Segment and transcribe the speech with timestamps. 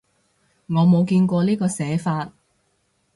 [0.65, 2.33] 我冇見過呢個寫法